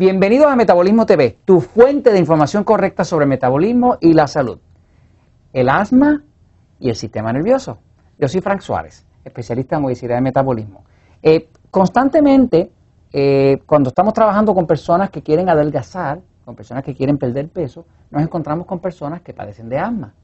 [0.00, 4.58] Bienvenidos a Metabolismo TV, tu fuente de información correcta sobre metabolismo y la salud,
[5.52, 6.24] el asma
[6.78, 7.76] y el sistema nervioso.
[8.18, 10.84] Yo soy Frank Suárez, especialista en obesidad y metabolismo.
[11.22, 12.72] Eh, constantemente,
[13.12, 17.84] eh, cuando estamos trabajando con personas que quieren adelgazar, con personas que quieren perder peso,
[18.10, 20.14] nos encontramos con personas que padecen de asma.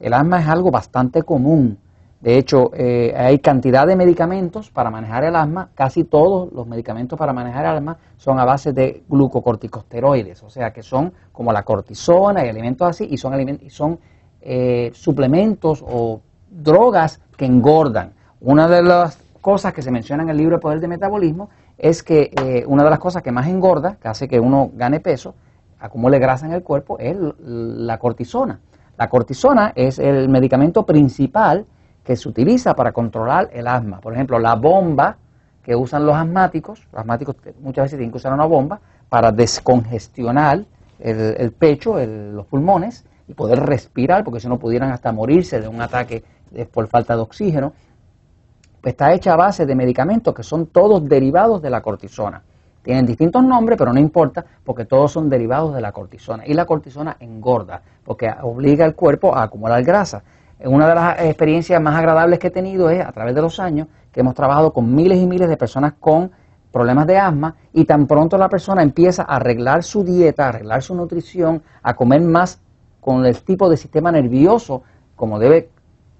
[0.00, 1.76] El asma es algo bastante común.
[2.20, 5.68] De hecho, eh, hay cantidad de medicamentos para manejar el asma.
[5.74, 10.72] Casi todos los medicamentos para manejar el asma son a base de glucocorticosteroides, o sea
[10.72, 14.00] que son como la cortisona y alimentos así, y son, y son
[14.40, 18.12] eh, suplementos o drogas que engordan.
[18.40, 22.02] Una de las cosas que se menciona en el libro de Poder de Metabolismo es
[22.02, 25.34] que eh, una de las cosas que más engorda, que hace que uno gane peso,
[25.78, 28.58] acumule grasa en el cuerpo, es la cortisona.
[28.96, 31.64] La cortisona es el medicamento principal
[32.08, 34.00] que se utiliza para controlar el asma.
[34.00, 35.18] Por ejemplo, la bomba
[35.62, 40.64] que usan los asmáticos, los asmáticos muchas veces tienen que usar una bomba para descongestionar
[41.00, 45.82] el, pecho, los pulmones y poder respirar, porque si no pudieran hasta morirse de un
[45.82, 46.24] ataque
[46.72, 47.74] por falta de oxígeno.
[48.80, 52.42] Pues está hecha a base de medicamentos que son todos derivados de la cortisona.
[52.82, 56.46] Tienen distintos nombres, pero no importa, porque todos son derivados de la cortisona.
[56.46, 60.22] Y la cortisona engorda, porque obliga al cuerpo a acumular grasa.
[60.64, 63.86] Una de las experiencias más agradables que he tenido es, a través de los años,
[64.12, 66.32] que hemos trabajado con miles y miles de personas con
[66.72, 70.82] problemas de asma y tan pronto la persona empieza a arreglar su dieta, a arreglar
[70.82, 72.60] su nutrición, a comer más
[73.00, 74.82] con el tipo de sistema nervioso
[75.14, 75.70] como debe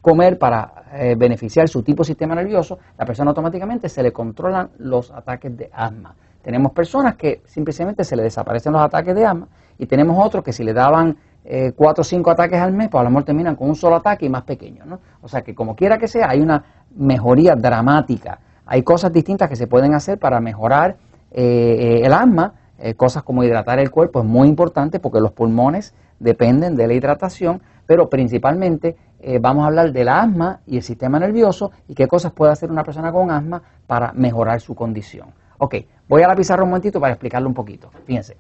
[0.00, 4.70] comer para eh, beneficiar su tipo de sistema nervioso, la persona automáticamente se le controlan
[4.78, 6.14] los ataques de asma.
[6.42, 10.53] Tenemos personas que simplemente se le desaparecen los ataques de asma y tenemos otros que
[10.53, 13.56] si le daban eh, cuatro o cinco ataques al mes, pues a lo mejor terminan
[13.56, 14.84] con un solo ataque y más pequeño.
[14.84, 15.00] ¿no?
[15.22, 16.62] O sea que como quiera que sea, hay una
[16.94, 18.41] mejoría dramática.
[18.66, 20.97] Hay cosas distintas que se pueden hacer para mejorar
[21.31, 25.94] eh, el asma, eh, cosas como hidratar el cuerpo es muy importante porque los pulmones
[26.19, 28.97] dependen de la hidratación, pero principalmente
[29.41, 32.84] vamos a hablar del asma y el sistema nervioso y qué cosas puede hacer una
[32.84, 35.32] persona con asma para mejorar su condición.
[35.59, 35.75] Ok,
[36.09, 37.91] voy a la pizarra un momentito para explicarlo un poquito.
[38.05, 38.37] Fíjense,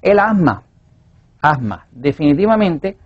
[0.00, 0.62] el asma,
[1.42, 2.96] asma, definitivamente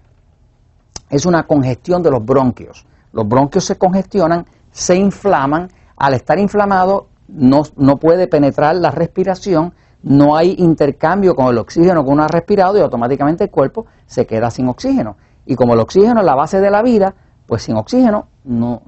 [1.09, 2.87] es una congestión de los bronquios.
[3.13, 9.73] Los bronquios se congestionan, se inflaman, al estar inflamado no, no puede penetrar la respiración,
[10.03, 14.27] no hay intercambio con el oxígeno que uno ha respirado y automáticamente el cuerpo se
[14.27, 15.17] queda sin oxígeno.
[15.47, 17.15] Y como el oxígeno es la base de la vida,
[17.47, 18.83] pues sin oxígeno no,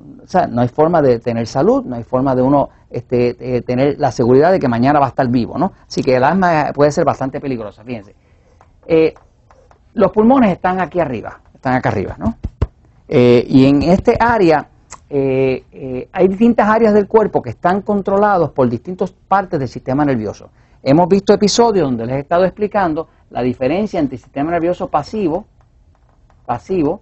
[0.51, 4.13] no hay forma de tener salud, no hay forma de uno este, eh, tener la
[4.13, 5.73] seguridad de que mañana va a estar vivo, ¿no?
[5.87, 8.15] Así que el asma puede ser bastante peligrosa, fíjense.
[8.87, 9.15] Eh,
[9.95, 12.37] los pulmones están aquí arriba, están acá arriba, ¿no?
[13.09, 14.69] Eh, y en este área
[15.11, 20.51] hay distintas áreas del cuerpo que están controlados por distintas partes del sistema nervioso.
[20.83, 25.47] Hemos visto episodios donde les he estado explicando la diferencia entre el sistema nervioso pasivo,
[26.45, 27.01] pasivo,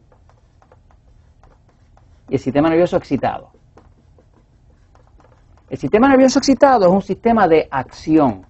[2.29, 3.51] y el sistema nervioso excitado.
[5.69, 8.47] El sistema nervioso excitado es un sistema de acción,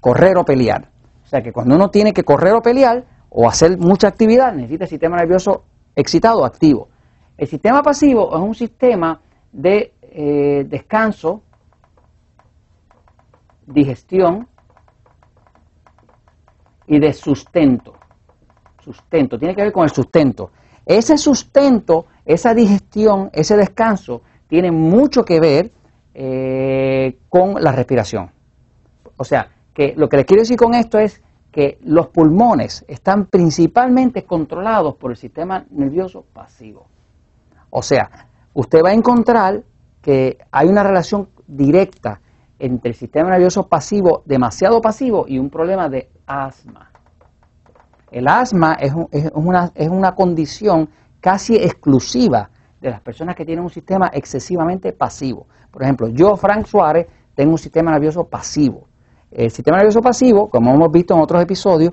[0.00, 0.88] correr o pelear.
[1.30, 4.82] O sea que cuando uno tiene que correr o pelear o hacer mucha actividad, necesita
[4.82, 5.62] el sistema nervioso
[5.94, 6.88] excitado activo.
[7.38, 9.20] El sistema pasivo es un sistema
[9.52, 11.40] de eh, descanso,
[13.64, 14.48] digestión
[16.88, 17.94] y de sustento.
[18.82, 20.50] Sustento, tiene que ver con el sustento.
[20.84, 25.70] Ese sustento, esa digestión, ese descanso, tiene mucho que ver
[26.12, 28.32] eh, con la respiración.
[29.16, 29.48] O sea,
[29.96, 35.10] lo que les quiero decir con esto es que los pulmones están principalmente controlados por
[35.10, 36.86] el sistema nervioso pasivo.
[37.70, 38.10] O sea,
[38.54, 39.62] usted va a encontrar
[40.00, 42.20] que hay una relación directa
[42.58, 46.90] entre el sistema nervioso pasivo, demasiado pasivo, y un problema de asma.
[48.10, 48.92] El asma es,
[49.34, 50.90] una, es una condición
[51.20, 52.50] casi exclusiva
[52.80, 55.46] de las personas que tienen un sistema excesivamente pasivo.
[55.70, 58.89] Por ejemplo, yo, Frank Suárez, tengo un sistema nervioso pasivo.
[59.30, 61.92] El sistema nervioso pasivo, como hemos visto en otros episodios,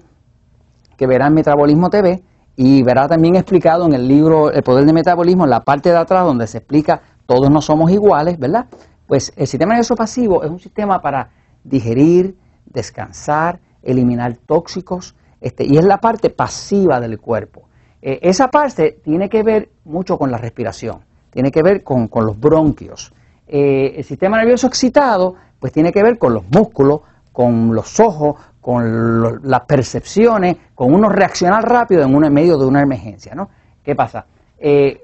[0.98, 2.24] que verán Metabolismo TV,
[2.56, 5.98] y verá también explicado en el libro El Poder del Metabolismo, en la parte de
[5.98, 8.66] atrás donde se explica todos no somos iguales, ¿verdad?
[9.06, 11.30] Pues el sistema nervioso pasivo es un sistema para
[11.64, 12.36] digerir,
[12.66, 17.68] descansar, eliminar tóxicos, este, y es la parte pasiva del cuerpo.
[18.02, 22.40] Eh, esa parte tiene que ver mucho con la respiración, tiene que ver con, los
[22.40, 23.14] bronquios.
[23.48, 27.02] Eh, el sistema nervioso excitado, pues tiene que ver con los músculos,
[27.38, 32.82] con los ojos, con las percepciones, con uno reaccionar rápido en, un, medio de una
[32.82, 33.36] emergencia.
[33.36, 33.48] ¿no?
[33.84, 34.26] ¿Qué pasa?
[34.58, 35.04] Eh,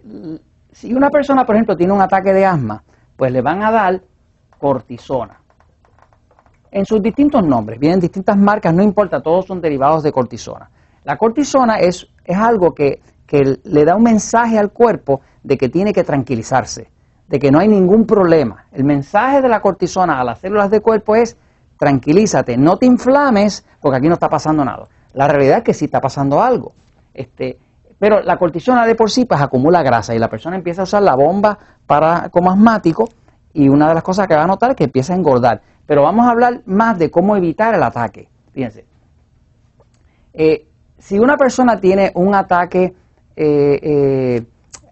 [0.72, 2.82] si una persona, por ejemplo, tiene un ataque de asma,
[3.16, 4.02] pues le van a dar
[4.58, 5.42] cortisona.
[6.72, 10.72] en sus distintos nombres, vienen distintas marcas, no importa, todos son derivados de cortisona.
[11.04, 15.70] La cortisona es, es algo que, que le da un mensaje al cuerpo de que
[15.70, 16.90] tiene que tranquilizarse,
[17.28, 18.66] de que no hay ningún problema.
[18.72, 21.38] El mensaje de la cortisona a las células del cuerpo es
[21.84, 24.88] tranquilízate, no te inflames porque aquí no está pasando nada.
[25.14, 26.72] La realidad es que sí está pasando algo.
[27.14, 27.58] Este,
[28.00, 31.04] pero la cortisona de por sí pues acumula grasa y la persona empieza a usar
[31.04, 33.10] la bomba para, como asmático
[33.54, 35.62] y una de las cosas que va a notar es que empieza a engordar.
[35.86, 38.30] Pero vamos a hablar más de cómo evitar el ataque.
[38.54, 38.86] Fíjense.
[40.34, 40.66] Eh,
[40.98, 42.96] si una persona tiene un ataque
[43.36, 44.46] eh, eh,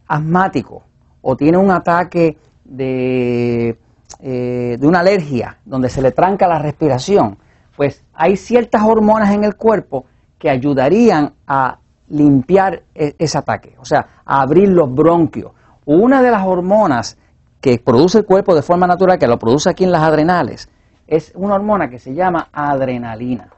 [0.08, 0.84] asmático
[1.22, 3.78] o tiene un ataque de,
[4.20, 7.38] de una alergia donde se le tranca la respiración,
[7.76, 10.06] pues hay ciertas hormonas en el cuerpo
[10.38, 11.80] que ayudarían a
[12.10, 15.52] limpiar e, ese ataque, o sea, a abrir los bronquios.
[15.86, 17.18] Una de las hormonas
[17.60, 20.70] que produce el cuerpo de forma natural, que lo produce aquí en las adrenales,
[21.08, 23.50] es una hormona que se llama adrenalina.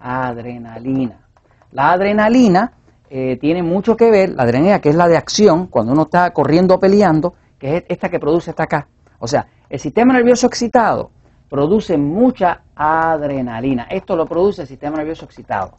[0.00, 1.18] Adrenalina.
[1.72, 2.72] La adrenalina
[3.10, 6.30] eh, tiene mucho que ver, la adrenalina que es la de acción, cuando uno está
[6.30, 8.86] corriendo o peleando, que es esta que produce esta acá.
[9.18, 11.10] O sea, el sistema nervioso excitado
[11.48, 13.86] produce mucha adrenalina.
[13.90, 15.78] Esto lo produce el sistema nervioso excitado,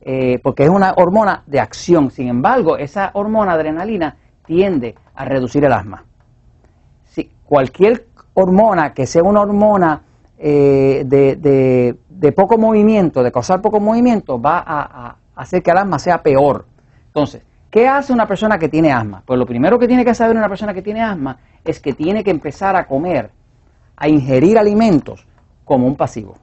[0.00, 2.10] eh, porque es una hormona de acción.
[2.10, 4.16] Sin embargo, esa hormona adrenalina
[4.46, 6.04] tiende a reducir el asma.
[7.04, 10.02] Si cualquier hormona que sea una hormona
[10.38, 16.22] eh, de, poco movimiento, de causar poco movimiento, va a, hacer que el asma sea
[16.22, 16.66] peor.
[17.06, 19.22] Entonces, ¿qué hace una persona que tiene asma?
[19.24, 22.24] Pues lo primero que tiene que saber una persona que tiene asma es que tiene
[22.24, 23.30] que empezar a comer,
[23.96, 25.26] a ingerir alimentos
[25.64, 26.34] como un pasivo.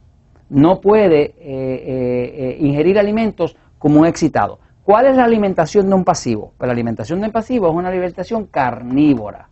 [0.50, 4.60] No puede eh, eh, ingerir alimentos como un excitado.
[4.84, 6.54] ¿Cuál es la alimentación de un pasivo?
[6.58, 9.50] Pues la alimentación de un pasivo es una alimentación carnívora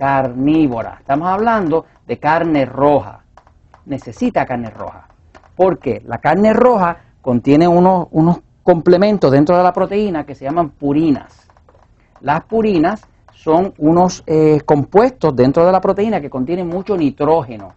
[0.00, 0.96] carnívora.
[0.98, 3.22] Estamos hablando de carne roja.
[3.84, 5.06] Necesita carne roja.
[5.54, 10.70] Porque la carne roja contiene unos, unos complementos dentro de la proteína que se llaman
[10.70, 11.46] purinas.
[12.22, 13.06] Las purinas
[13.42, 17.72] son unos eh, compuestos dentro de la proteína que contienen mucho nitrógeno.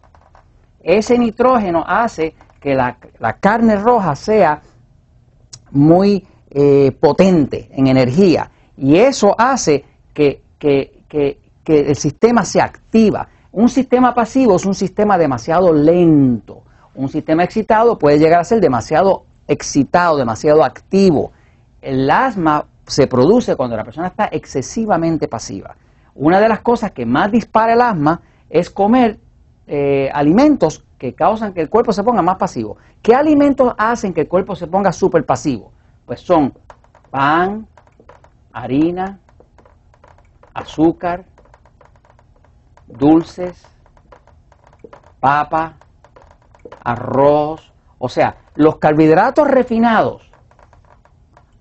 [0.81, 2.97] Ese nitrógeno hace que la,
[3.39, 4.61] carne roja sea
[5.71, 11.39] muy eh, potente en energía y eso hace que, que, que
[11.79, 13.29] el sistema se activa.
[13.53, 16.63] Un sistema pasivo es un sistema demasiado lento.
[16.95, 21.31] Un sistema excitado puede llegar a ser demasiado excitado, demasiado activo.
[21.81, 25.75] El asma se produce cuando la persona está excesivamente pasiva.
[26.15, 29.19] Una de las cosas que más dispara el asma es comer
[29.67, 32.77] eh, alimentos que causan que el cuerpo se ponga más pasivo.
[33.01, 35.71] ¿Qué alimentos hacen que el cuerpo se ponga súper pasivo?
[36.05, 36.53] Pues son
[37.09, 37.67] pan,
[38.51, 39.19] harina,
[40.53, 41.25] azúcar,
[42.87, 43.65] dulces,
[45.19, 45.77] papa,
[46.83, 50.32] arroz, o sea, los carbohidratos refinados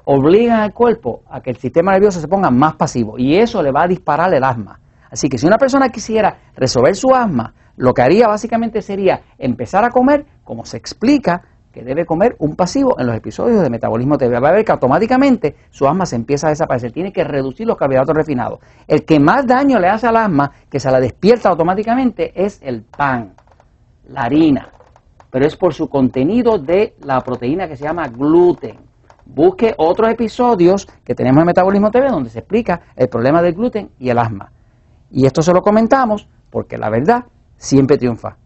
[0.04, 3.70] obligan al cuerpo a que el sistema nervioso se ponga más pasivo y eso le
[3.70, 4.78] va a disparar el asma.
[5.10, 9.84] Así que si una persona quisiera resolver su asma, lo que haría básicamente sería empezar
[9.84, 11.42] a comer, como se explica
[11.72, 14.38] que debe comer un pasivo en los episodios de metabolismo TV.
[14.38, 16.92] Va a ver que automáticamente su asma se empieza a desaparecer.
[16.92, 18.60] Tiene que reducir los carbohidratos refinados.
[18.86, 22.82] El que más daño le hace al asma, que se la despierta automáticamente, es el
[22.82, 23.32] pan,
[24.06, 24.68] la harina.
[25.30, 28.91] Pero es por su contenido de la proteína que se llama gluten.
[29.24, 33.90] Busque otros episodios que tenemos en Metabolismo TV donde se explica el problema del gluten
[33.98, 34.52] y el asma.
[35.10, 37.24] Y esto se lo comentamos porque la verdad
[37.56, 38.36] siempre triunfa.